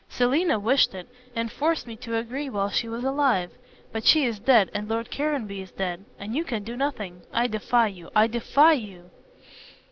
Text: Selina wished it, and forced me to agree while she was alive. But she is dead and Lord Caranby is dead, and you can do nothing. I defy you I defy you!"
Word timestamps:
Selina 0.09 0.57
wished 0.57 0.95
it, 0.95 1.07
and 1.35 1.51
forced 1.51 1.85
me 1.85 1.95
to 1.95 2.17
agree 2.17 2.49
while 2.49 2.71
she 2.71 2.89
was 2.89 3.03
alive. 3.03 3.51
But 3.91 4.03
she 4.03 4.25
is 4.25 4.39
dead 4.39 4.71
and 4.73 4.89
Lord 4.89 5.11
Caranby 5.11 5.61
is 5.61 5.69
dead, 5.71 6.05
and 6.17 6.35
you 6.35 6.43
can 6.43 6.63
do 6.63 6.75
nothing. 6.75 7.21
I 7.31 7.45
defy 7.45 7.85
you 7.85 8.09
I 8.15 8.25
defy 8.25 8.73
you!" 8.73 9.11